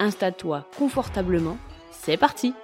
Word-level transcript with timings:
installe-toi 0.00 0.66
confortablement, 0.76 1.58
c'est 1.92 2.16
parti 2.16 2.54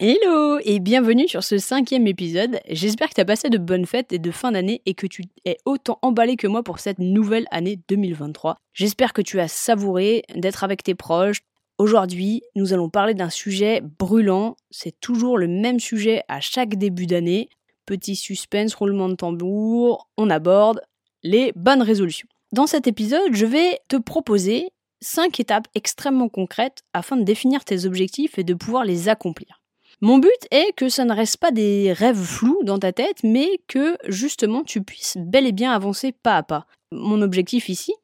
Hello 0.00 0.60
et 0.62 0.78
bienvenue 0.78 1.26
sur 1.26 1.42
ce 1.42 1.58
cinquième 1.58 2.06
épisode. 2.06 2.60
J'espère 2.68 3.08
que 3.08 3.14
tu 3.14 3.20
as 3.20 3.24
passé 3.24 3.50
de 3.50 3.58
bonnes 3.58 3.84
fêtes 3.84 4.12
et 4.12 4.20
de 4.20 4.30
fin 4.30 4.52
d'année 4.52 4.80
et 4.86 4.94
que 4.94 5.08
tu 5.08 5.24
es 5.44 5.56
autant 5.64 5.98
emballé 6.02 6.36
que 6.36 6.46
moi 6.46 6.62
pour 6.62 6.78
cette 6.78 7.00
nouvelle 7.00 7.46
année 7.50 7.80
2023. 7.88 8.58
J'espère 8.72 9.12
que 9.12 9.22
tu 9.22 9.40
as 9.40 9.48
savouré 9.48 10.22
d'être 10.36 10.62
avec 10.62 10.84
tes 10.84 10.94
proches. 10.94 11.40
Aujourd'hui, 11.78 12.42
nous 12.54 12.72
allons 12.72 12.88
parler 12.88 13.14
d'un 13.14 13.28
sujet 13.28 13.80
brûlant. 13.98 14.54
C'est 14.70 15.00
toujours 15.00 15.36
le 15.36 15.48
même 15.48 15.80
sujet 15.80 16.22
à 16.28 16.38
chaque 16.38 16.76
début 16.76 17.06
d'année 17.06 17.48
petit 17.88 18.16
suspense, 18.16 18.74
roulement 18.74 19.08
de 19.08 19.14
tambour, 19.14 20.10
on 20.18 20.28
aborde 20.28 20.82
les 21.22 21.52
bonnes 21.56 21.80
résolutions. 21.80 22.28
Dans 22.52 22.66
cet 22.66 22.86
épisode, 22.86 23.32
je 23.32 23.46
vais 23.46 23.80
te 23.88 23.96
proposer 23.96 24.68
5 25.00 25.40
étapes 25.40 25.68
extrêmement 25.74 26.28
concrètes 26.28 26.82
afin 26.92 27.16
de 27.16 27.22
définir 27.22 27.64
tes 27.64 27.86
objectifs 27.86 28.38
et 28.38 28.44
de 28.44 28.52
pouvoir 28.52 28.84
les 28.84 29.08
accomplir. 29.08 29.62
Mon 30.02 30.18
but 30.18 30.30
est 30.50 30.74
que 30.76 30.90
ça 30.90 31.06
ne 31.06 31.14
reste 31.14 31.38
pas 31.38 31.50
des 31.50 31.94
rêves 31.94 32.22
flous 32.22 32.60
dans 32.62 32.78
ta 32.78 32.92
tête, 32.92 33.22
mais 33.24 33.58
que 33.68 33.96
justement 34.06 34.64
tu 34.64 34.82
puisses 34.82 35.16
bel 35.18 35.46
et 35.46 35.52
bien 35.52 35.72
avancer 35.72 36.12
pas 36.12 36.36
à 36.36 36.42
pas. 36.42 36.66
Mon 36.92 37.22
objectif 37.22 37.70
ici, 37.70 37.94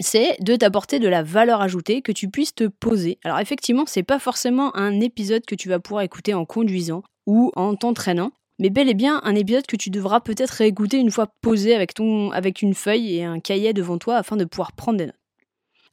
c'est 0.00 0.36
de 0.40 0.56
t'apporter 0.56 0.98
de 0.98 1.08
la 1.08 1.22
valeur 1.22 1.60
ajoutée 1.60 2.02
que 2.02 2.10
tu 2.10 2.28
puisses 2.28 2.54
te 2.54 2.64
poser. 2.64 3.18
Alors 3.22 3.38
effectivement, 3.38 3.84
c'est 3.86 4.02
pas 4.02 4.18
forcément 4.18 4.74
un 4.76 4.98
épisode 5.00 5.46
que 5.46 5.54
tu 5.54 5.68
vas 5.68 5.78
pouvoir 5.78 6.02
écouter 6.02 6.34
en 6.34 6.44
conduisant 6.44 7.04
ou 7.26 7.52
en 7.54 7.76
t'entraînant, 7.76 8.32
mais 8.60 8.68
bel 8.68 8.90
et 8.90 8.94
bien 8.94 9.20
un 9.24 9.34
épisode 9.34 9.66
que 9.66 9.76
tu 9.76 9.88
devras 9.88 10.20
peut-être 10.20 10.50
réécouter 10.50 10.98
une 10.98 11.10
fois 11.10 11.26
posé 11.40 11.74
avec, 11.74 11.94
ton, 11.94 12.30
avec 12.30 12.60
une 12.60 12.74
feuille 12.74 13.16
et 13.16 13.24
un 13.24 13.40
cahier 13.40 13.72
devant 13.72 13.96
toi 13.96 14.18
afin 14.18 14.36
de 14.36 14.44
pouvoir 14.44 14.72
prendre 14.72 14.98
des 14.98 15.06
notes. 15.06 15.16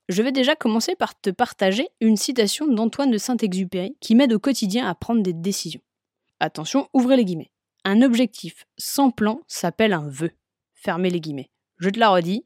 Je 0.10 0.22
vais 0.22 0.34
déjà 0.34 0.56
commencer 0.56 0.95
par 0.95 1.20
te 1.20 1.30
partager 1.30 1.88
une 2.02 2.18
citation 2.18 2.68
d'Antoine 2.68 3.10
de 3.10 3.18
Saint-Exupéry 3.18 3.95
qui 4.02 4.16
m'aide 4.16 4.34
au 4.34 4.40
quotidien 4.40 4.86
à 4.86 4.95
prendre 4.95 5.23
des 5.23 5.34
décisions. 5.34 5.82
Attention, 6.42 6.90
ouvrez 6.94 7.16
les 7.16 7.26
guillemets. 7.26 7.52
Un 7.86 8.02
objectif 8.02 8.66
sans 8.78 9.12
plan 9.12 9.42
s'appelle 9.48 9.94
un 9.94 10.10
vœu. 10.10 10.32
Fermez 10.73 11.10
les 11.10 11.22
guillemets. 11.22 11.50
Je 11.78 11.90
te 11.90 12.00
la 12.00 12.10
redis. 12.10 12.45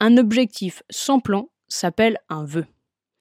Un 0.00 0.16
objectif 0.16 0.82
sans 0.90 1.20
plan 1.20 1.50
s'appelle 1.68 2.18
un 2.28 2.44
vœu. 2.44 2.66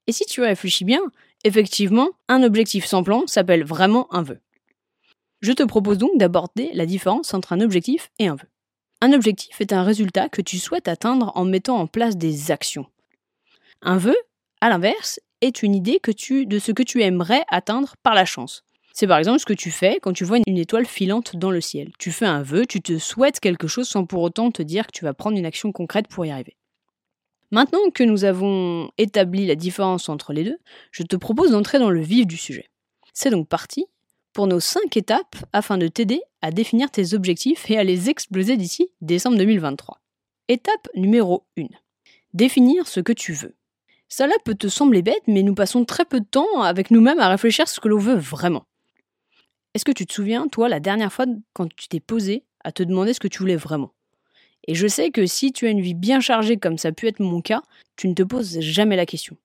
Et 0.07 0.11
si 0.11 0.25
tu 0.25 0.41
réfléchis 0.41 0.85
bien, 0.85 1.01
effectivement, 1.43 2.09
un 2.27 2.41
objectif 2.41 2.85
sans 2.85 3.03
plan 3.03 3.27
s'appelle 3.27 3.63
vraiment 3.63 4.11
un 4.13 4.23
vœu. 4.23 4.39
Je 5.41 5.51
te 5.51 5.63
propose 5.63 5.97
donc 5.97 6.17
d'aborder 6.17 6.69
la 6.73 6.85
différence 6.85 7.33
entre 7.33 7.53
un 7.53 7.61
objectif 7.61 8.11
et 8.19 8.27
un 8.27 8.35
vœu. 8.35 8.47
Un 9.01 9.13
objectif 9.13 9.59
est 9.59 9.73
un 9.73 9.83
résultat 9.83 10.29
que 10.29 10.43
tu 10.43 10.59
souhaites 10.59 10.87
atteindre 10.87 11.31
en 11.35 11.45
mettant 11.45 11.77
en 11.77 11.87
place 11.87 12.15
des 12.15 12.51
actions. 12.51 12.85
Un 13.81 13.97
vœu, 13.97 14.15
à 14.61 14.69
l'inverse, 14.69 15.19
est 15.41 15.63
une 15.63 15.73
idée 15.73 15.99
que 15.99 16.11
tu, 16.11 16.45
de 16.45 16.59
ce 16.59 16.71
que 16.71 16.83
tu 16.83 17.01
aimerais 17.01 17.43
atteindre 17.49 17.95
par 18.03 18.13
la 18.13 18.25
chance. 18.25 18.63
C'est 18.93 19.07
par 19.07 19.17
exemple 19.17 19.39
ce 19.39 19.45
que 19.45 19.53
tu 19.53 19.71
fais 19.71 19.99
quand 19.99 20.13
tu 20.13 20.25
vois 20.25 20.37
une 20.45 20.57
étoile 20.57 20.85
filante 20.85 21.35
dans 21.35 21.49
le 21.49 21.61
ciel. 21.61 21.91
Tu 21.97 22.11
fais 22.11 22.27
un 22.27 22.43
vœu, 22.43 22.67
tu 22.67 22.81
te 22.81 22.99
souhaites 22.99 23.39
quelque 23.39 23.67
chose 23.67 23.87
sans 23.87 24.05
pour 24.05 24.21
autant 24.21 24.51
te 24.51 24.61
dire 24.61 24.85
que 24.85 24.91
tu 24.91 25.05
vas 25.05 25.15
prendre 25.15 25.37
une 25.37 25.45
action 25.45 25.71
concrète 25.71 26.07
pour 26.07 26.25
y 26.25 26.29
arriver. 26.29 26.55
Maintenant 27.49 27.89
que 27.93 28.03
nous 28.03 28.25
avons 28.25 28.91
établi 28.99 29.47
la 29.47 29.55
différence 29.55 30.09
entre 30.09 30.33
les 30.33 30.43
deux, 30.43 30.57
je 30.91 31.03
te 31.03 31.15
propose 31.15 31.51
d'entrer 31.51 31.79
dans 31.79 31.89
le 31.89 32.01
vif 32.01 32.27
du 32.27 32.37
sujet. 32.37 32.69
C'est 33.13 33.31
donc 33.31 33.47
parti 33.47 33.85
pour 34.33 34.47
nos 34.47 34.59
5 34.59 34.95
étapes 34.97 35.35
afin 35.53 35.77
de 35.77 35.87
t'aider 35.87 36.21
à 36.41 36.51
définir 36.51 36.89
tes 36.89 37.13
objectifs 37.13 37.69
et 37.69 37.77
à 37.77 37.83
les 37.83 38.09
exploser 38.09 38.57
d'ici 38.57 38.89
décembre 39.01 39.37
2023. 39.37 39.99
Étape 40.47 40.87
numéro 40.95 41.45
1. 41.57 41.65
Définir 42.33 42.87
ce 42.87 42.99
que 42.99 43.13
tu 43.13 43.33
veux. 43.33 43.55
Cela 44.07 44.33
peut 44.43 44.55
te 44.55 44.67
sembler 44.67 45.01
bête, 45.01 45.23
mais 45.27 45.43
nous 45.43 45.55
passons 45.55 45.85
très 45.85 46.05
peu 46.05 46.19
de 46.19 46.25
temps 46.25 46.61
avec 46.61 46.91
nous-mêmes 46.91 47.19
à 47.19 47.29
réfléchir 47.29 47.63
à 47.63 47.65
ce 47.65 47.79
que 47.79 47.87
l'on 47.87 47.99
veut 47.99 48.15
vraiment. 48.15 48.65
Est-ce 49.73 49.85
que 49.85 49.91
tu 49.91 50.05
te 50.05 50.13
souviens, 50.13 50.47
toi, 50.47 50.67
la 50.67 50.79
dernière 50.79 51.13
fois 51.13 51.25
quand 51.53 51.73
tu 51.73 51.87
t'es 51.87 52.01
posé 52.01 52.43
à 52.63 52.71
te 52.71 52.83
demander 52.83 53.13
ce 53.13 53.19
que 53.19 53.27
tu 53.27 53.39
voulais 53.39 53.55
vraiment? 53.55 53.93
Et 54.67 54.75
je 54.75 54.87
sais 54.87 55.11
que 55.11 55.25
si 55.25 55.53
tu 55.53 55.65
as 55.65 55.69
une 55.69 55.81
vie 55.81 55.93
bien 55.93 56.19
chargée 56.19 56.57
comme 56.57 56.77
ça 56.77 56.89
a 56.89 56.91
pu 56.91 57.07
être 57.07 57.19
mon 57.19 57.41
cas, 57.41 57.63
tu 57.95 58.07
ne 58.07 58.13
te 58.13 58.23
poses 58.23 58.59
jamais 58.59 58.95
la 58.95 59.05
question. 59.05 59.37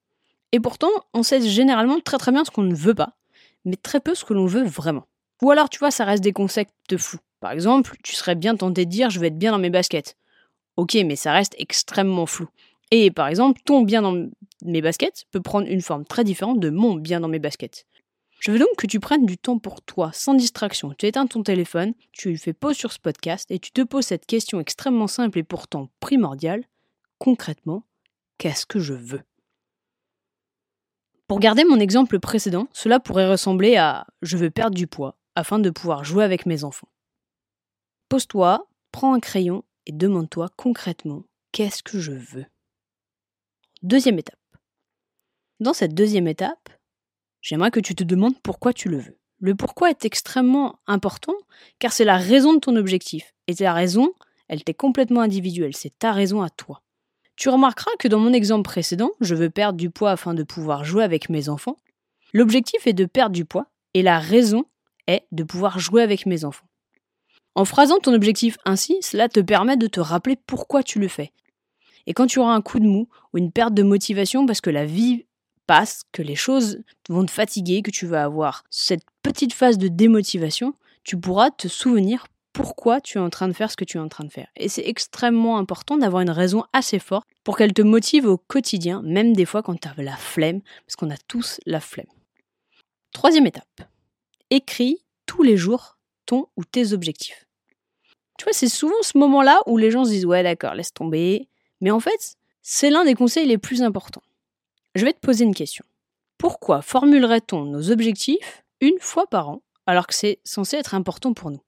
Et 0.53 0.61
pourtant, 0.61 0.91
on 1.15 1.23
sait 1.23 1.41
généralement 1.41 2.01
très 2.01 2.19
très 2.19 2.33
bien 2.33 2.45
ce 2.45 2.51
qu'on 2.51 2.63
ne 2.63 2.75
veut 2.75 2.95
pas, 2.95 3.17
mais 3.66 3.77
très 3.77 4.00
peu 4.00 4.15
ce 4.15 4.25
que 4.25 4.32
l'on 4.32 4.47
veut 4.47 4.65
vraiment. 4.65 5.06
Ou 5.43 5.50
alors, 5.50 5.69
tu 5.69 5.78
vois, 5.78 5.91
ça 5.91 6.06
reste 6.06 6.25
des 6.25 6.32
concepts 6.32 6.97
fous. 6.97 7.19
Par 7.41 7.50
exemple, 7.50 7.97
tu 8.03 8.15
serais 8.15 8.34
bien 8.34 8.56
tenté 8.56 8.87
de 8.87 8.91
dire 8.91 9.10
je 9.10 9.21
vais 9.21 9.27
être 9.27 9.38
bien 9.38 9.53
dans 9.53 9.59
mes 9.59 9.69
baskets. 9.69 10.16
Ok, 10.77 10.94
mais 10.94 11.16
ça 11.16 11.32
reste 11.32 11.54
extrêmement 11.59 12.26
flou. 12.26 12.49
Et 12.91 13.10
par 13.10 13.28
exemple, 13.28 13.60
ton 13.65 13.82
bien 13.82 14.00
dans 14.00 14.28
mes 14.65 14.81
baskets 14.81 15.25
peut 15.32 15.41
prendre 15.41 15.69
une 15.69 15.82
forme 15.82 16.05
très 16.05 16.25
différente 16.25 16.60
de 16.60 16.71
mon 16.71 16.94
bien 16.94 17.21
dans 17.21 17.28
mes 17.28 17.38
baskets. 17.38 17.87
Je 18.38 18.53
veux 18.53 18.59
donc 18.59 18.76
que 18.76 18.87
tu 18.87 19.00
prennes 19.00 19.26
du 19.26 19.38
temps 19.38 19.59
pour 19.59 19.82
toi, 19.82 20.10
sans 20.12 20.34
distraction. 20.34 20.94
Tu 20.97 21.06
éteins 21.06 21.26
ton 21.26 21.43
téléphone, 21.43 21.94
tu 22.12 22.37
fais 22.37 22.53
pause 22.53 22.76
sur 22.76 22.93
ce 22.93 22.99
podcast 22.99 23.50
et 23.50 23.59
tu 23.59 23.72
te 23.72 23.82
poses 23.82 24.06
cette 24.06 24.26
question 24.26 24.60
extrêmement 24.60 25.09
simple 25.09 25.38
et 25.38 25.43
pourtant 25.43 25.88
primordiale. 26.00 26.65
Concrètement, 27.19 27.82
qu'est-ce 28.38 28.66
que 28.66 28.78
je 28.78 28.94
veux? 28.94 29.22
Pour 31.26 31.41
garder 31.41 31.64
mon 31.64 31.81
exemple 31.81 32.20
précédent, 32.20 32.69
cela 32.72 33.00
pourrait 33.00 33.28
ressembler 33.28 33.76
à 33.76 34.06
je 34.22 34.37
veux 34.37 34.50
perdre 34.50 34.76
du 34.76 34.87
poids 34.87 35.19
afin 35.34 35.59
de 35.59 35.70
pouvoir 35.70 36.04
jouer 36.04 36.25
avec 36.25 36.47
mes 36.47 36.62
enfants. 36.62 36.88
Pose-toi, 38.09 38.69
prends 38.92 39.14
un 39.14 39.20
crayon 39.20 39.64
et 39.87 39.92
demande-toi 39.92 40.48
concrètement 40.56 41.25
qu'est-ce 41.53 41.82
que 41.82 41.98
je 41.98 42.12
veux? 42.12 42.47
Deuxième 43.82 44.19
étape. 44.19 44.38
Dans 45.59 45.75
cette 45.75 45.94
deuxième 45.94 46.28
étape, 46.28 46.69
j'aimerais 47.41 47.70
que 47.70 47.81
tu 47.81 47.94
te 47.94 48.04
demandes 48.04 48.41
pourquoi 48.43 48.72
tu 48.72 48.88
le 48.88 48.98
veux. 48.98 49.19
Le 49.38 49.54
pourquoi 49.54 49.91
est 49.91 50.04
extrêmement 50.04 50.78
important 50.87 51.34
car 51.78 51.93
c'est 51.93 52.04
la 52.04 52.19
raison 52.19 52.54
de 52.54 52.60
ton 52.60 52.76
objectif. 52.76 53.34
Et 53.48 53.54
la 53.60 53.72
raison, 53.72 54.12
elle 54.48 54.64
t'est 54.64 54.75
complètement 54.75 55.20
individuelle, 55.20 55.75
c'est 55.75 55.98
ta 55.98 56.12
raison 56.12 56.43
à 56.43 56.50
toi. 56.50 56.82
Tu 57.37 57.51
remarqueras 57.51 57.91
que 57.99 58.09
dans 58.09 58.19
mon 58.19 58.33
exemple 58.33 58.63
précédent, 58.63 59.11
je 59.21 59.35
veux 59.35 59.51
perdre 59.51 59.79
du 59.79 59.91
poids 59.91 60.11
afin 60.11 60.33
de 60.33 60.43
pouvoir 60.43 60.85
jouer 60.85 61.05
avec 61.05 61.29
mes 61.29 61.49
enfants. 61.49 61.77
L'objectif 62.33 62.87
est 62.87 62.95
de 62.95 63.05
perdre 63.05 63.35
du 63.35 63.45
poids 63.45 63.67
et 63.95 64.03
la 64.03 64.19
raison 64.19 64.65
est 65.07 65.25
de 65.33 65.45
pouvoir 65.45 65.79
jouer 65.79 66.03
avec 66.03 66.27
mes 66.27 66.45
enfants. 66.45 66.67
En 67.55 67.65
phrasant 67.65 67.99
ton 67.99 68.15
objectif 68.15 68.57
ainsi, 68.65 68.97
cela 69.03 69.29
te 69.29 69.41
permet 69.41 69.77
de 69.77 69.87
te 69.87 70.01
rappeler 70.01 70.37
pourquoi 70.47 70.83
tu 70.83 70.99
le 70.99 71.09
fais. 71.09 71.33
Et 72.07 72.15
quand 72.15 72.27
tu 72.27 72.39
auras 72.39 72.55
un 72.55 72.63
coup 72.63 72.81
de 72.81 72.87
mou 72.87 73.09
ou 73.33 73.39
une 73.39 73.53
perte 73.53 73.75
de 73.75 73.83
motivation 73.83 74.47
parce 74.47 74.61
que 74.61 74.71
la 74.71 74.87
vie 74.87 75.27
passe, 75.67 76.05
que 76.13 76.23
les 76.23 76.37
choses 76.37 76.81
vont 77.09 77.27
te 77.27 77.31
fatiguer, 77.31 77.82
que 77.82 77.91
tu 77.91 78.06
vas 78.06 78.25
avoir 78.25 78.65
cette 78.71 79.05
petite 79.23 79.53
phase 79.53 79.79
de 79.79 79.89
démotivation, 79.89 80.75
tu 81.05 81.19
pourras 81.19 81.50
te 81.50 81.69
souvenir 81.69 82.27
pourquoi 82.56 83.03
tu 83.03 83.19
es 83.19 83.20
en 83.20 83.29
train 83.29 83.49
de 83.49 83.53
faire 83.53 83.70
ce 83.70 83.76
que 83.76 83.85
tu 83.85 83.99
es 83.99 84.00
en 84.00 84.08
train 84.08 84.25
de 84.25 84.32
faire. 84.32 84.49
Et 84.56 84.70
c'est 84.70 84.88
extrêmement 84.88 85.58
important 85.58 85.99
d'avoir 85.99 86.23
une 86.23 86.31
raison 86.31 86.64
assez 86.73 86.99
forte 86.99 87.29
pour 87.44 87.58
qu'elle 87.58 87.75
te 87.75 87.82
motive 87.82 88.25
au 88.25 88.38
quotidien, 88.38 89.03
même 89.03 89.35
des 89.35 89.44
fois 89.44 89.62
quand 89.62 89.79
tu 89.79 89.87
as 89.87 90.03
la 90.03 90.17
flemme, 90.17 90.62
parce 90.87 90.97
qu'on 90.97 91.11
a 91.11 91.19
tous 91.29 91.61
la 91.67 91.81
flemme. 91.81 92.06
Troisième 93.12 93.47
étape. 93.47 93.82
Écris 94.49 95.05
tous 95.26 95.43
les 95.43 95.58
jours 95.58 95.99
ton 96.25 96.47
ou 96.56 96.64
tes 96.64 96.94
objectifs. 96.94 97.44
Tu 98.38 98.44
vois, 98.44 98.55
c'est 98.55 98.70
souvent 98.70 99.03
ce 99.03 99.19
moment-là 99.19 99.61
où 99.67 99.76
les 99.76 99.91
gens 99.91 100.06
se 100.06 100.11
disent 100.11 100.25
ouais 100.25 100.43
d'accord, 100.43 100.75
laisse 100.75 100.94
tomber. 100.94 101.49
Mais 101.82 101.91
en 101.91 102.00
fait, 102.00 102.37
c'est 102.62 102.88
l'un 102.88 103.05
des 103.05 103.14
conseils 103.14 103.47
les 103.47 103.58
plus 103.58 103.82
importants. 103.82 104.23
Je 104.94 105.05
vais 105.05 105.12
te 105.12 105.20
poser 105.20 105.44
une 105.44 105.55
question. 105.55 105.85
Pourquoi 106.38 106.81
formulerait-on 106.81 107.67
nos 107.67 107.91
objectifs 107.91 108.64
une 108.81 108.99
fois 108.99 109.26
par 109.26 109.50
an 109.50 109.62
alors 109.85 110.06
que 110.06 110.14
c'est 110.14 110.41
censé 110.43 110.79
être 110.79 110.94
important 110.94 111.35
pour 111.35 111.50
nous? 111.50 111.61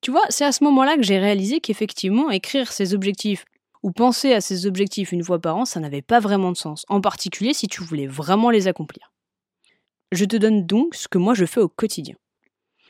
Tu 0.00 0.10
vois, 0.10 0.24
c'est 0.30 0.44
à 0.44 0.52
ce 0.52 0.64
moment-là 0.64 0.96
que 0.96 1.02
j'ai 1.02 1.18
réalisé 1.18 1.60
qu'effectivement, 1.60 2.30
écrire 2.30 2.72
ses 2.72 2.94
objectifs 2.94 3.44
ou 3.82 3.92
penser 3.92 4.32
à 4.32 4.40
ses 4.40 4.66
objectifs 4.66 5.12
une 5.12 5.24
fois 5.24 5.38
par 5.38 5.56
an, 5.56 5.64
ça 5.64 5.80
n'avait 5.80 6.02
pas 6.02 6.20
vraiment 6.20 6.52
de 6.52 6.56
sens, 6.56 6.84
en 6.88 7.00
particulier 7.00 7.54
si 7.54 7.68
tu 7.68 7.82
voulais 7.82 8.06
vraiment 8.06 8.50
les 8.50 8.68
accomplir. 8.68 9.12
Je 10.12 10.24
te 10.24 10.36
donne 10.36 10.66
donc 10.66 10.94
ce 10.94 11.08
que 11.08 11.18
moi 11.18 11.34
je 11.34 11.44
fais 11.44 11.60
au 11.60 11.68
quotidien. 11.68 12.16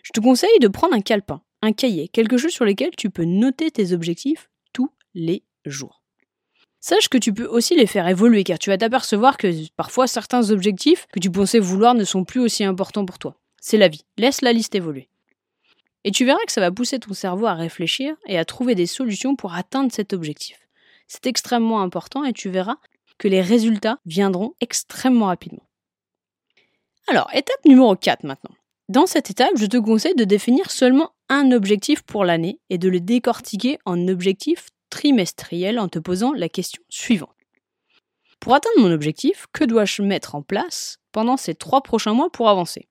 Je 0.02 0.10
te 0.12 0.20
conseille 0.20 0.58
de 0.60 0.68
prendre 0.68 0.94
un 0.94 1.00
calepin, 1.00 1.42
un 1.62 1.72
cahier, 1.72 2.08
quelque 2.08 2.38
chose 2.38 2.52
sur 2.52 2.64
lequel 2.64 2.90
tu 2.96 3.10
peux 3.10 3.24
noter 3.24 3.70
tes 3.70 3.92
objectifs 3.92 4.48
tous 4.72 4.90
les 5.14 5.44
jours. 5.66 6.02
Sache 6.80 7.08
que 7.08 7.18
tu 7.18 7.34
peux 7.34 7.44
aussi 7.44 7.76
les 7.76 7.86
faire 7.86 8.08
évoluer 8.08 8.42
car 8.42 8.58
tu 8.58 8.70
vas 8.70 8.78
t'apercevoir 8.78 9.36
que 9.36 9.68
parfois 9.76 10.06
certains 10.06 10.50
objectifs 10.50 11.06
que 11.12 11.20
tu 11.20 11.30
pensais 11.30 11.58
vouloir 11.58 11.94
ne 11.94 12.04
sont 12.04 12.24
plus 12.24 12.40
aussi 12.40 12.64
importants 12.64 13.04
pour 13.04 13.18
toi. 13.18 13.36
C'est 13.60 13.76
la 13.76 13.88
vie. 13.88 14.06
Laisse 14.16 14.40
la 14.40 14.54
liste 14.54 14.74
évoluer. 14.74 15.10
Et 16.04 16.10
tu 16.10 16.24
verras 16.24 16.44
que 16.46 16.52
ça 16.52 16.60
va 16.60 16.70
pousser 16.70 16.98
ton 16.98 17.12
cerveau 17.12 17.46
à 17.46 17.54
réfléchir 17.54 18.16
et 18.26 18.38
à 18.38 18.44
trouver 18.44 18.74
des 18.74 18.86
solutions 18.86 19.36
pour 19.36 19.54
atteindre 19.54 19.92
cet 19.92 20.12
objectif. 20.12 20.58
C'est 21.06 21.26
extrêmement 21.26 21.82
important 21.82 22.24
et 22.24 22.32
tu 22.32 22.48
verras 22.48 22.76
que 23.18 23.28
les 23.28 23.42
résultats 23.42 23.98
viendront 24.06 24.54
extrêmement 24.60 25.26
rapidement. 25.26 25.68
Alors, 27.06 27.28
étape 27.34 27.64
numéro 27.64 27.94
4 27.96 28.24
maintenant. 28.24 28.54
Dans 28.88 29.06
cette 29.06 29.30
étape, 29.30 29.56
je 29.56 29.66
te 29.66 29.76
conseille 29.76 30.14
de 30.14 30.24
définir 30.24 30.70
seulement 30.70 31.12
un 31.28 31.52
objectif 31.52 32.02
pour 32.02 32.24
l'année 32.24 32.60
et 32.70 32.78
de 32.78 32.88
le 32.88 33.00
décortiquer 33.00 33.78
en 33.84 34.08
objectif 34.08 34.68
trimestriel 34.88 35.78
en 35.78 35.88
te 35.88 35.98
posant 35.98 36.32
la 36.32 36.48
question 36.48 36.82
suivante. 36.88 37.34
Pour 38.40 38.54
atteindre 38.54 38.80
mon 38.80 38.90
objectif, 38.90 39.46
que 39.52 39.64
dois-je 39.64 40.02
mettre 40.02 40.34
en 40.34 40.42
place 40.42 40.98
pendant 41.12 41.36
ces 41.36 41.54
trois 41.54 41.82
prochains 41.82 42.14
mois 42.14 42.30
pour 42.30 42.48
avancer? 42.48 42.88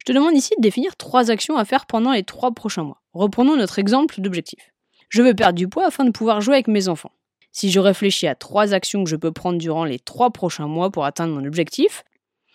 Je 0.00 0.04
te 0.04 0.12
demande 0.12 0.34
ici 0.34 0.54
de 0.56 0.62
définir 0.62 0.96
trois 0.96 1.30
actions 1.30 1.58
à 1.58 1.64
faire 1.66 1.84
pendant 1.84 2.12
les 2.12 2.22
trois 2.22 2.52
prochains 2.52 2.84
mois. 2.84 3.02
Reprenons 3.12 3.56
notre 3.56 3.78
exemple 3.78 4.20
d'objectif. 4.20 4.72
Je 5.10 5.22
veux 5.22 5.34
perdre 5.34 5.58
du 5.58 5.68
poids 5.68 5.86
afin 5.86 6.04
de 6.04 6.10
pouvoir 6.10 6.40
jouer 6.40 6.54
avec 6.54 6.68
mes 6.68 6.88
enfants. 6.88 7.12
Si 7.52 7.70
je 7.70 7.80
réfléchis 7.80 8.26
à 8.26 8.34
trois 8.34 8.72
actions 8.72 9.04
que 9.04 9.10
je 9.10 9.16
peux 9.16 9.32
prendre 9.32 9.58
durant 9.58 9.84
les 9.84 9.98
trois 9.98 10.30
prochains 10.30 10.68
mois 10.68 10.90
pour 10.90 11.04
atteindre 11.04 11.34
mon 11.34 11.44
objectif, 11.44 12.04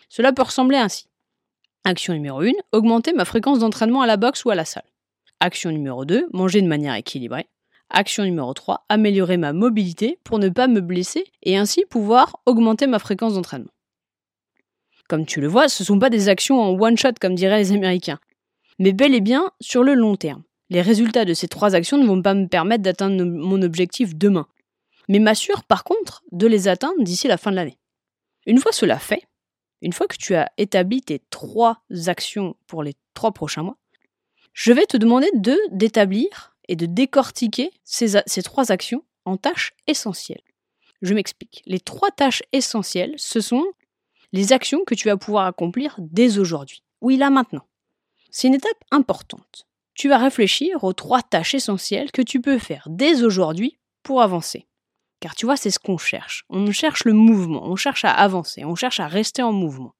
cela 0.09 0.33
peut 0.33 0.41
ressembler 0.41 0.77
ainsi. 0.77 1.07
Action 1.83 2.13
numéro 2.13 2.41
1, 2.41 2.51
augmenter 2.71 3.13
ma 3.13 3.25
fréquence 3.25 3.59
d'entraînement 3.59 4.01
à 4.01 4.07
la 4.07 4.17
boxe 4.17 4.43
ou 4.45 4.49
à 4.49 4.55
la 4.55 4.65
salle. 4.65 4.89
Action 5.39 5.69
numéro 5.69 6.03
2, 6.03 6.29
manger 6.33 6.61
de 6.61 6.67
manière 6.67 6.95
équilibrée. 6.95 7.47
Action 7.91 8.23
numéro 8.23 8.53
3, 8.53 8.85
améliorer 8.89 9.37
ma 9.37 9.53
mobilité 9.53 10.17
pour 10.23 10.39
ne 10.39 10.49
pas 10.49 10.67
me 10.67 10.81
blesser 10.81 11.25
et 11.43 11.57
ainsi 11.57 11.85
pouvoir 11.85 12.37
augmenter 12.47 12.87
ma 12.87 12.97
fréquence 12.97 13.35
d'entraînement. 13.35 13.69
Comme 15.07 15.25
tu 15.25 15.39
le 15.39 15.47
vois, 15.47 15.69
ce 15.69 15.83
ne 15.83 15.85
sont 15.85 15.99
pas 15.99 16.09
des 16.09 16.29
actions 16.29 16.59
en 16.59 16.79
one 16.79 16.97
shot 16.97 17.13
comme 17.21 17.35
diraient 17.35 17.59
les 17.59 17.71
Américains, 17.71 18.19
mais 18.79 18.91
bel 18.91 19.13
et 19.13 19.21
bien 19.21 19.51
sur 19.61 19.83
le 19.83 19.93
long 19.93 20.15
terme. 20.15 20.43
Les 20.69 20.81
résultats 20.81 21.25
de 21.25 21.33
ces 21.33 21.47
trois 21.47 21.75
actions 21.75 21.97
ne 21.97 22.07
vont 22.07 22.21
pas 22.21 22.33
me 22.33 22.47
permettre 22.47 22.83
d'atteindre 22.83 23.23
mon 23.23 23.61
objectif 23.61 24.15
demain, 24.15 24.47
mais 25.07 25.19
m'assure 25.19 25.63
par 25.63 25.83
contre 25.83 26.23
de 26.31 26.47
les 26.47 26.67
atteindre 26.67 27.03
d'ici 27.03 27.27
la 27.27 27.37
fin 27.37 27.51
de 27.51 27.55
l'année. 27.55 27.77
Une 28.47 28.59
fois 28.59 28.71
cela 28.71 28.97
fait, 28.97 29.27
une 29.81 29.93
fois 29.93 30.07
que 30.07 30.17
tu 30.17 30.33
as 30.33 30.51
établi 30.57 31.01
tes 31.01 31.21
trois 31.29 31.83
actions 32.07 32.55
pour 32.65 32.81
les 32.81 32.95
trois 33.13 33.31
prochains 33.31 33.63
mois, 33.63 33.77
je 34.53 34.71
vais 34.71 34.85
te 34.85 34.97
demander 34.97 35.29
de 35.35 35.55
d'établir 35.71 36.55
et 36.67 36.75
de 36.75 36.87
décortiquer 36.87 37.71
ces 37.83 38.41
trois 38.43 38.71
actions 38.71 39.03
en 39.25 39.37
tâches 39.37 39.73
essentielles. 39.85 40.41
Je 41.01 41.13
m'explique. 41.13 41.61
Les 41.65 41.79
trois 41.79 42.09
tâches 42.09 42.41
essentielles, 42.51 43.13
ce 43.17 43.41
sont 43.41 43.65
les 44.35 44.51
actions 44.51 44.83
que 44.85 44.95
tu 44.95 45.07
vas 45.07 45.15
pouvoir 45.15 45.45
accomplir 45.45 45.95
dès 45.97 46.39
aujourd'hui. 46.39 46.83
Oui, 46.99 47.15
là 47.15 47.29
maintenant. 47.29 47.65
C'est 48.31 48.49
une 48.49 48.53
étape 48.53 48.83
importante. 48.91 49.65
Tu 49.93 50.09
vas 50.09 50.17
réfléchir 50.17 50.83
aux 50.83 50.91
trois 50.91 51.21
tâches 51.21 51.55
essentielles 51.55 52.11
que 52.11 52.21
tu 52.21 52.41
peux 52.41 52.59
faire 52.59 52.85
dès 52.89 53.23
aujourd'hui 53.23 53.79
pour 54.03 54.21
avancer. 54.21 54.67
Car 55.21 55.35
tu 55.35 55.45
vois, 55.45 55.55
c'est 55.55 55.71
ce 55.71 55.79
qu'on 55.79 55.97
cherche. 55.97 56.43
On 56.49 56.69
cherche 56.73 57.05
le 57.05 57.13
mouvement, 57.13 57.65
on 57.65 57.77
cherche 57.77 58.03
à 58.03 58.11
avancer, 58.11 58.65
on 58.65 58.75
cherche 58.75 58.99
à 58.99 59.07
rester 59.07 59.41
en 59.41 59.53
mouvement. 59.53 59.95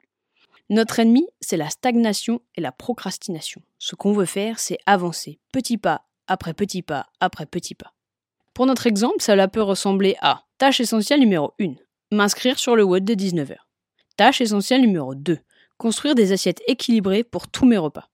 Notre 0.69 0.99
ennemi, 0.99 1.25
c'est 1.39 1.55
la 1.55 1.69
stagnation 1.69 2.41
et 2.55 2.61
la 2.61 2.73
procrastination. 2.73 3.61
Ce 3.79 3.95
qu'on 3.95 4.11
veut 4.11 4.25
faire, 4.25 4.59
c'est 4.59 4.79
avancer, 4.85 5.39
petit 5.53 5.77
pas 5.77 6.01
après 6.27 6.53
petit 6.53 6.81
pas 6.81 7.05
après 7.21 7.45
petit 7.45 7.75
pas. 7.75 7.93
Pour 8.53 8.65
notre 8.65 8.85
exemple, 8.85 9.21
cela 9.21 9.47
peut 9.47 9.61
ressembler 9.61 10.17
à 10.21 10.43
tâche 10.57 10.81
essentielle 10.81 11.21
numéro 11.21 11.53
1, 11.61 11.75
m'inscrire 12.11 12.59
sur 12.59 12.75
le 12.75 12.83
web 12.83 13.05
de 13.05 13.13
19h. 13.13 13.64
Tâche 14.17 14.39
essentielle 14.39 14.79
numéro 14.79 15.13
2, 15.13 15.39
construire 15.77 16.15
des 16.15 16.31
assiettes 16.31 16.61
équilibrées 16.67 17.25
pour 17.25 17.49
tous 17.49 17.65
mes 17.65 17.77
repas. 17.77 18.09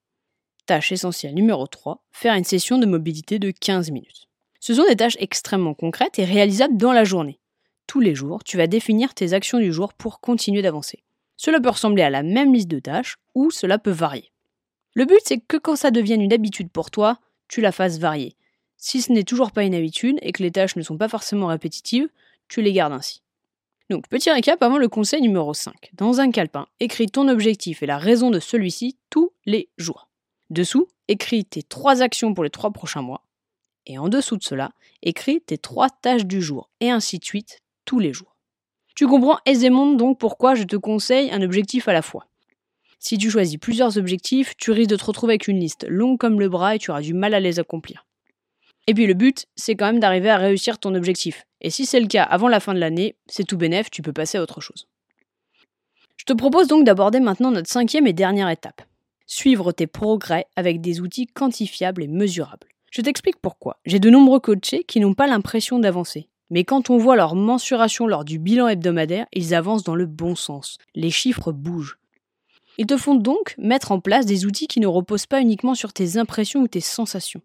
Tâche 0.66 0.90
essentielle 0.90 1.32
numéro 1.32 1.68
3, 1.68 2.02
faire 2.10 2.34
une 2.34 2.42
session 2.42 2.78
de 2.78 2.86
mobilité 2.86 3.38
de 3.38 3.52
15 3.52 3.92
minutes. 3.92 4.26
Ce 4.58 4.74
sont 4.74 4.84
des 4.84 4.96
tâches 4.96 5.16
extrêmement 5.20 5.74
concrètes 5.74 6.18
et 6.18 6.24
réalisables 6.24 6.76
dans 6.76 6.92
la 6.92 7.04
journée. 7.04 7.38
Tous 7.86 8.00
les 8.00 8.16
jours, 8.16 8.42
tu 8.42 8.56
vas 8.56 8.66
définir 8.66 9.14
tes 9.14 9.32
actions 9.32 9.60
du 9.60 9.72
jour 9.72 9.94
pour 9.94 10.18
continuer 10.18 10.60
d'avancer. 10.60 11.04
Cela 11.36 11.60
peut 11.60 11.68
ressembler 11.70 12.02
à 12.02 12.10
la 12.10 12.24
même 12.24 12.52
liste 12.52 12.66
de 12.66 12.80
tâches 12.80 13.18
ou 13.36 13.52
cela 13.52 13.78
peut 13.78 13.92
varier. 13.92 14.32
Le 14.94 15.04
but, 15.04 15.20
c'est 15.24 15.38
que 15.38 15.56
quand 15.56 15.76
ça 15.76 15.92
devienne 15.92 16.20
une 16.20 16.32
habitude 16.32 16.72
pour 16.72 16.90
toi, 16.90 17.20
tu 17.46 17.60
la 17.60 17.70
fasses 17.70 18.00
varier. 18.00 18.34
Si 18.76 19.02
ce 19.02 19.12
n'est 19.12 19.22
toujours 19.22 19.52
pas 19.52 19.62
une 19.62 19.74
habitude 19.76 20.18
et 20.20 20.32
que 20.32 20.42
les 20.42 20.50
tâches 20.50 20.74
ne 20.74 20.82
sont 20.82 20.98
pas 20.98 21.08
forcément 21.08 21.46
répétitives, 21.46 22.08
tu 22.48 22.60
les 22.60 22.72
gardes 22.72 22.92
ainsi. 22.92 23.21
Donc, 23.92 24.08
petit 24.08 24.30
récap 24.30 24.62
avant 24.62 24.78
le 24.78 24.88
conseil 24.88 25.20
numéro 25.20 25.52
5. 25.52 25.90
Dans 25.92 26.18
un 26.22 26.30
calepin, 26.30 26.66
écris 26.80 27.08
ton 27.08 27.28
objectif 27.28 27.82
et 27.82 27.86
la 27.86 27.98
raison 27.98 28.30
de 28.30 28.40
celui-ci 28.40 28.96
tous 29.10 29.34
les 29.44 29.68
jours. 29.76 30.08
Dessous, 30.48 30.88
écris 31.08 31.44
tes 31.44 31.62
trois 31.62 32.00
actions 32.00 32.32
pour 32.32 32.42
les 32.42 32.48
trois 32.48 32.70
prochains 32.70 33.02
mois. 33.02 33.26
Et 33.84 33.98
en 33.98 34.08
dessous 34.08 34.38
de 34.38 34.42
cela, 34.42 34.72
écris 35.02 35.42
tes 35.42 35.58
trois 35.58 35.90
tâches 35.90 36.24
du 36.24 36.40
jour, 36.40 36.70
et 36.80 36.88
ainsi 36.88 37.18
de 37.18 37.24
suite, 37.26 37.60
tous 37.84 37.98
les 37.98 38.14
jours. 38.14 38.34
Tu 38.96 39.06
comprends 39.06 39.40
aisément 39.44 39.84
donc 39.92 40.18
pourquoi 40.18 40.54
je 40.54 40.62
te 40.62 40.76
conseille 40.76 41.30
un 41.30 41.42
objectif 41.42 41.86
à 41.86 41.92
la 41.92 42.00
fois. 42.00 42.24
Si 42.98 43.18
tu 43.18 43.28
choisis 43.30 43.58
plusieurs 43.58 43.98
objectifs, 43.98 44.56
tu 44.56 44.70
risques 44.70 44.88
de 44.88 44.96
te 44.96 45.04
retrouver 45.04 45.32
avec 45.32 45.48
une 45.48 45.60
liste 45.60 45.84
longue 45.86 46.16
comme 46.16 46.40
le 46.40 46.48
bras 46.48 46.76
et 46.76 46.78
tu 46.78 46.90
auras 46.90 47.02
du 47.02 47.12
mal 47.12 47.34
à 47.34 47.40
les 47.40 47.60
accomplir. 47.60 48.06
Et 48.86 48.94
puis 48.94 49.06
le 49.06 49.14
but, 49.14 49.46
c'est 49.54 49.76
quand 49.76 49.86
même 49.86 50.00
d'arriver 50.00 50.30
à 50.30 50.36
réussir 50.36 50.78
ton 50.78 50.94
objectif. 50.94 51.46
Et 51.60 51.70
si 51.70 51.86
c'est 51.86 52.00
le 52.00 52.08
cas 52.08 52.24
avant 52.24 52.48
la 52.48 52.60
fin 52.60 52.74
de 52.74 52.80
l'année, 52.80 53.16
c'est 53.26 53.44
tout 53.44 53.56
bénef, 53.56 53.90
tu 53.90 54.02
peux 54.02 54.12
passer 54.12 54.38
à 54.38 54.42
autre 54.42 54.60
chose. 54.60 54.88
Je 56.16 56.24
te 56.24 56.32
propose 56.32 56.68
donc 56.68 56.84
d'aborder 56.84 57.20
maintenant 57.20 57.50
notre 57.50 57.70
cinquième 57.70 58.06
et 58.06 58.12
dernière 58.12 58.48
étape. 58.48 58.82
Suivre 59.26 59.72
tes 59.72 59.86
progrès 59.86 60.46
avec 60.56 60.80
des 60.80 61.00
outils 61.00 61.26
quantifiables 61.26 62.02
et 62.02 62.08
mesurables. 62.08 62.68
Je 62.90 63.00
t'explique 63.00 63.40
pourquoi. 63.40 63.78
J'ai 63.86 63.98
de 63.98 64.10
nombreux 64.10 64.40
coachés 64.40 64.84
qui 64.84 65.00
n'ont 65.00 65.14
pas 65.14 65.26
l'impression 65.26 65.78
d'avancer. 65.78 66.28
Mais 66.50 66.64
quand 66.64 66.90
on 66.90 66.98
voit 66.98 67.16
leur 67.16 67.34
mensuration 67.34 68.06
lors 68.06 68.24
du 68.24 68.38
bilan 68.38 68.68
hebdomadaire, 68.68 69.26
ils 69.32 69.54
avancent 69.54 69.84
dans 69.84 69.94
le 69.94 70.04
bon 70.04 70.36
sens. 70.36 70.76
Les 70.94 71.10
chiffres 71.10 71.50
bougent. 71.50 71.98
Ils 72.76 72.86
te 72.86 72.96
font 72.96 73.14
donc 73.14 73.54
mettre 73.56 73.92
en 73.92 74.00
place 74.00 74.26
des 74.26 74.44
outils 74.44 74.66
qui 74.66 74.80
ne 74.80 74.86
reposent 74.86 75.26
pas 75.26 75.40
uniquement 75.40 75.74
sur 75.74 75.92
tes 75.92 76.18
impressions 76.18 76.60
ou 76.60 76.68
tes 76.68 76.80
sensations. 76.80 77.40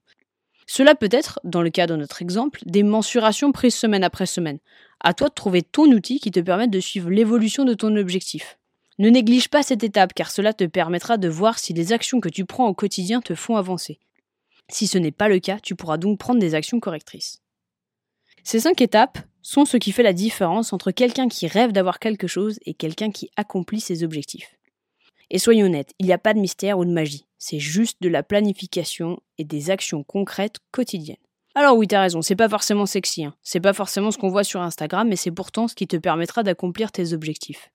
Cela 0.67 0.95
peut 0.95 1.09
être, 1.11 1.39
dans 1.45 1.61
le 1.61 1.69
cas 1.69 1.87
de 1.87 1.95
notre 1.95 2.21
exemple, 2.21 2.59
des 2.65 2.83
mensurations 2.83 3.53
prises 3.53 3.73
semaine 3.73 4.03
après 4.03 4.25
semaine. 4.25 4.59
À 4.99 5.13
toi 5.13 5.29
de 5.29 5.33
trouver 5.33 5.63
ton 5.63 5.85
outil 5.85 6.19
qui 6.19 6.29
te 6.29 6.41
permette 6.41 6.71
de 6.71 6.81
suivre 6.81 7.09
l'évolution 7.09 7.63
de 7.63 7.73
ton 7.73 7.95
objectif. 7.95 8.59
Ne 8.99 9.09
néglige 9.09 9.47
pas 9.47 9.63
cette 9.63 9.83
étape 9.83 10.13
car 10.13 10.29
cela 10.29 10.53
te 10.53 10.65
permettra 10.65 11.17
de 11.17 11.29
voir 11.29 11.57
si 11.57 11.73
les 11.73 11.93
actions 11.93 12.19
que 12.19 12.29
tu 12.29 12.45
prends 12.45 12.67
au 12.67 12.73
quotidien 12.73 13.21
te 13.21 13.33
font 13.33 13.55
avancer. 13.55 13.99
Si 14.69 14.87
ce 14.87 14.97
n'est 14.97 15.11
pas 15.11 15.29
le 15.29 15.39
cas, 15.39 15.59
tu 15.61 15.75
pourras 15.75 15.97
donc 15.97 16.19
prendre 16.19 16.41
des 16.41 16.53
actions 16.53 16.81
correctrices. 16.81 17.41
Ces 18.43 18.59
cinq 18.61 18.81
étapes 18.81 19.19
sont 19.41 19.63
ce 19.63 19.77
qui 19.77 19.93
fait 19.93 20.03
la 20.03 20.13
différence 20.13 20.73
entre 20.73 20.91
quelqu'un 20.91 21.29
qui 21.29 21.47
rêve 21.47 21.71
d'avoir 21.71 21.99
quelque 21.99 22.27
chose 22.27 22.59
et 22.65 22.73
quelqu'un 22.73 23.11
qui 23.11 23.29
accomplit 23.37 23.79
ses 23.79 24.03
objectifs. 24.03 24.56
Et 25.29 25.39
soyons 25.39 25.65
honnêtes, 25.65 25.93
il 25.99 26.05
n'y 26.05 26.13
a 26.13 26.17
pas 26.17 26.33
de 26.33 26.39
mystère 26.39 26.79
ou 26.79 26.85
de 26.85 26.91
magie, 26.91 27.27
c'est 27.37 27.59
juste 27.59 28.01
de 28.01 28.09
la 28.09 28.23
planification 28.23 29.19
et 29.37 29.43
des 29.43 29.69
actions 29.69 30.03
concrètes 30.03 30.57
quotidiennes. 30.71 31.17
Alors 31.53 31.75
oui, 31.75 31.87
t'as 31.87 32.01
raison, 32.01 32.21
c'est 32.21 32.35
pas 32.35 32.49
forcément 32.49 32.85
sexy, 32.85 33.25
hein. 33.25 33.35
c'est 33.41 33.59
pas 33.59 33.73
forcément 33.73 34.11
ce 34.11 34.17
qu'on 34.17 34.29
voit 34.29 34.43
sur 34.43 34.61
Instagram, 34.61 35.07
mais 35.07 35.15
c'est 35.15 35.31
pourtant 35.31 35.67
ce 35.67 35.75
qui 35.75 35.87
te 35.87 35.97
permettra 35.97 36.43
d'accomplir 36.43 36.91
tes 36.91 37.13
objectifs. 37.13 37.71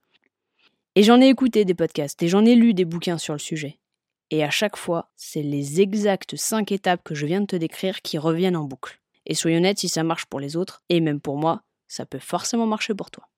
Et 0.94 1.02
j'en 1.02 1.20
ai 1.20 1.28
écouté 1.28 1.64
des 1.64 1.74
podcasts 1.74 2.22
et 2.22 2.28
j'en 2.28 2.44
ai 2.44 2.54
lu 2.54 2.74
des 2.74 2.84
bouquins 2.84 3.18
sur 3.18 3.32
le 3.32 3.38
sujet. 3.38 3.78
Et 4.30 4.44
à 4.44 4.50
chaque 4.50 4.76
fois, 4.76 5.10
c'est 5.16 5.42
les 5.42 5.80
exactes 5.80 6.36
5 6.36 6.70
étapes 6.72 7.02
que 7.02 7.14
je 7.14 7.26
viens 7.26 7.40
de 7.40 7.46
te 7.46 7.56
décrire 7.56 8.02
qui 8.02 8.18
reviennent 8.18 8.56
en 8.56 8.64
boucle. 8.64 9.00
Et 9.26 9.34
soyons 9.34 9.58
honnêtes, 9.58 9.78
si 9.78 9.88
ça 9.88 10.04
marche 10.04 10.26
pour 10.26 10.40
les 10.40 10.56
autres, 10.56 10.82
et 10.88 11.00
même 11.00 11.20
pour 11.20 11.36
moi, 11.36 11.62
ça 11.88 12.06
peut 12.06 12.18
forcément 12.18 12.66
marcher 12.66 12.94
pour 12.94 13.10
toi. 13.10 13.28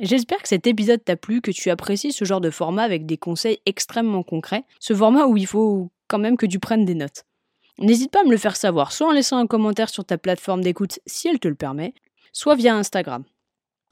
J'espère 0.00 0.42
que 0.42 0.48
cet 0.48 0.66
épisode 0.66 1.04
t'a 1.04 1.16
plu, 1.16 1.40
que 1.40 1.52
tu 1.52 1.70
apprécies 1.70 2.12
ce 2.12 2.24
genre 2.24 2.40
de 2.40 2.50
format 2.50 2.82
avec 2.82 3.06
des 3.06 3.16
conseils 3.16 3.60
extrêmement 3.64 4.24
concrets, 4.24 4.64
ce 4.80 4.94
format 4.94 5.26
où 5.26 5.36
il 5.36 5.46
faut 5.46 5.90
quand 6.08 6.18
même 6.18 6.36
que 6.36 6.46
tu 6.46 6.58
prennes 6.58 6.84
des 6.84 6.96
notes. 6.96 7.24
N'hésite 7.78 8.10
pas 8.10 8.22
à 8.22 8.24
me 8.24 8.30
le 8.30 8.36
faire 8.36 8.56
savoir, 8.56 8.92
soit 8.92 9.08
en 9.08 9.12
laissant 9.12 9.38
un 9.38 9.46
commentaire 9.46 9.88
sur 9.88 10.04
ta 10.04 10.18
plateforme 10.18 10.62
d'écoute 10.62 10.98
si 11.06 11.28
elle 11.28 11.38
te 11.38 11.48
le 11.48 11.54
permet, 11.54 11.94
soit 12.32 12.56
via 12.56 12.74
Instagram. 12.74 13.24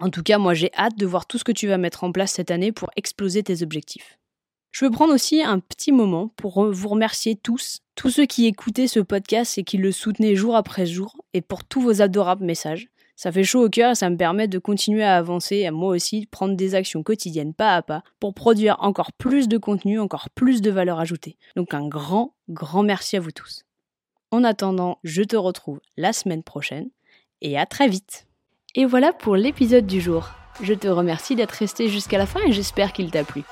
En 0.00 0.10
tout 0.10 0.24
cas, 0.24 0.38
moi 0.38 0.54
j'ai 0.54 0.72
hâte 0.76 0.98
de 0.98 1.06
voir 1.06 1.26
tout 1.26 1.38
ce 1.38 1.44
que 1.44 1.52
tu 1.52 1.68
vas 1.68 1.78
mettre 1.78 2.02
en 2.02 2.10
place 2.10 2.32
cette 2.32 2.50
année 2.50 2.72
pour 2.72 2.90
exploser 2.96 3.44
tes 3.44 3.62
objectifs. 3.62 4.18
Je 4.72 4.84
veux 4.84 4.90
prendre 4.90 5.14
aussi 5.14 5.42
un 5.42 5.60
petit 5.60 5.92
moment 5.92 6.28
pour 6.36 6.72
vous 6.72 6.88
remercier 6.88 7.36
tous, 7.36 7.80
tous 7.94 8.10
ceux 8.10 8.26
qui 8.26 8.46
écoutaient 8.46 8.88
ce 8.88 9.00
podcast 9.00 9.58
et 9.58 9.64
qui 9.64 9.76
le 9.76 9.92
soutenaient 9.92 10.34
jour 10.34 10.56
après 10.56 10.86
jour, 10.86 11.14
et 11.34 11.42
pour 11.42 11.62
tous 11.62 11.80
vos 11.80 12.02
adorables 12.02 12.44
messages. 12.44 12.88
Ça 13.16 13.30
fait 13.30 13.44
chaud 13.44 13.66
au 13.66 13.68
cœur 13.68 13.92
et 13.92 13.94
ça 13.94 14.10
me 14.10 14.16
permet 14.16 14.48
de 14.48 14.58
continuer 14.58 15.04
à 15.04 15.16
avancer 15.16 15.64
à 15.66 15.70
moi 15.70 15.90
aussi 15.90 16.26
prendre 16.26 16.56
des 16.56 16.74
actions 16.74 17.02
quotidiennes 17.02 17.54
pas 17.54 17.76
à 17.76 17.82
pas 17.82 18.02
pour 18.20 18.34
produire 18.34 18.76
encore 18.80 19.12
plus 19.12 19.48
de 19.48 19.58
contenu, 19.58 20.00
encore 20.00 20.30
plus 20.30 20.60
de 20.62 20.70
valeur 20.70 20.98
ajoutée. 20.98 21.36
Donc 21.54 21.74
un 21.74 21.86
grand, 21.86 22.34
grand 22.48 22.82
merci 22.82 23.16
à 23.16 23.20
vous 23.20 23.30
tous. 23.30 23.64
En 24.30 24.44
attendant, 24.44 24.98
je 25.04 25.22
te 25.22 25.36
retrouve 25.36 25.80
la 25.96 26.12
semaine 26.12 26.42
prochaine 26.42 26.88
et 27.42 27.58
à 27.58 27.66
très 27.66 27.86
vite. 27.86 28.26
Et 28.74 28.86
voilà 28.86 29.12
pour 29.12 29.36
l'épisode 29.36 29.86
du 29.86 30.00
jour. 30.00 30.30
Je 30.62 30.72
te 30.72 30.88
remercie 30.88 31.36
d'être 31.36 31.52
resté 31.52 31.88
jusqu'à 31.88 32.18
la 32.18 32.26
fin 32.26 32.40
et 32.46 32.52
j'espère 32.52 32.92
qu'il 32.92 33.10
t'a 33.10 33.24
plu. 33.24 33.42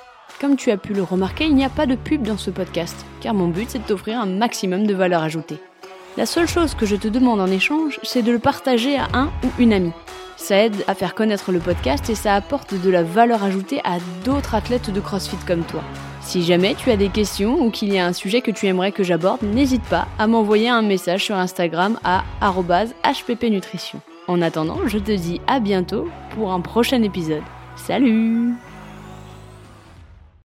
Comme 0.41 0.57
tu 0.57 0.71
as 0.71 0.79
pu 0.79 0.95
le 0.95 1.03
remarquer, 1.03 1.45
il 1.45 1.55
n'y 1.55 1.65
a 1.65 1.71
pas 1.71 1.87
de 1.87 1.97
pub 1.97 2.23
dans 2.23 2.39
ce 2.39 2.51
podcast, 2.51 3.05
car 3.21 3.35
mon 3.35 3.49
but 3.49 3.69
c'est 3.69 3.81
de 3.81 3.85
t'offrir 3.85 4.19
un 4.21 4.27
maximum 4.27 4.87
de 4.87 4.95
valeur 4.95 5.23
ajoutée. 5.23 5.59
La 6.17 6.27
seule 6.27 6.49
chose 6.49 6.75
que 6.75 6.87
je 6.87 6.97
te 6.97 7.09
demande 7.09 7.41
en 7.41 7.47
échange, 7.47 8.01
c'est 8.03 8.23
de 8.23 8.33
le 8.33 8.39
partager 8.39 8.97
à 8.97 9.09
un 9.13 9.31
ou 9.45 9.49
une 9.59 9.73
amie. 9.73 9.93
Ça 10.37 10.57
aide 10.57 10.85
à 10.89 10.95
faire 10.95 11.15
connaître 11.15 11.53
le 11.53 11.61
podcast 11.61 12.11
et 12.11 12.15
ça 12.15 12.35
apporte 12.35 12.75
de 12.75 12.91
la 12.91 13.03
valeur 13.03 13.45
ajoutée 13.45 13.81
à 13.85 13.99
d'autres 14.25 14.55
athlètes 14.55 14.91
de 14.91 15.01
CrossFit 15.01 15.37
comme 15.47 15.63
toi. 15.63 15.83
Si 16.23 16.43
jamais 16.43 16.75
tu 16.75 16.91
as 16.91 16.97
des 16.97 17.09
questions 17.09 17.61
ou 17.61 17.71
qu'il 17.71 17.93
y 17.93 17.99
a 17.99 18.07
un 18.07 18.13
sujet 18.13 18.41
que 18.41 18.51
tu 18.51 18.67
aimerais 18.67 18.93
que 18.93 19.05
j'aborde, 19.05 19.43
n'hésite 19.43 19.85
pas 19.85 20.09
à 20.19 20.27
m'envoyer 20.27 20.69
un 20.69 20.83
message 20.83 21.25
sur 21.25 21.37
Instagram 21.37 21.99
à 22.05 22.25
hppnutrition. 22.43 24.01
En 24.29 24.43
attendant, 24.43 24.87
je 24.87 24.99
te 24.99 25.13
dis 25.13 25.41
à 25.47 25.61
bientôt 25.61 26.09
pour 26.35 26.53
un 26.53 26.61
prochain 26.61 27.03
épisode. 27.03 27.43
Salut 27.77 28.55